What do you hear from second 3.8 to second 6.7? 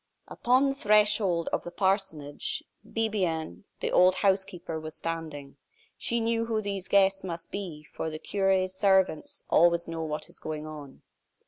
the old housekeeper, was standing. She knew who